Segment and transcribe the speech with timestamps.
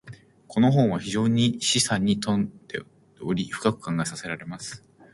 [0.47, 2.81] •この本は非常に示唆に富んで
[3.21, 4.83] おり、深く考えさせられます。